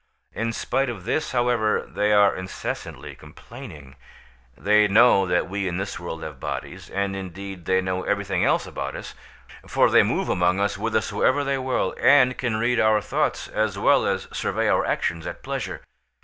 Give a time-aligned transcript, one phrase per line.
[0.33, 3.97] In spite of this, however, they are incessantly complaining;
[4.57, 8.65] they know that we in this world have bodies, and indeed they know everything else
[8.65, 9.13] about us,
[9.67, 14.07] for they move among us whithersoever they will, and can read our thoughts, as well
[14.07, 15.81] as survey our actions at pleasure.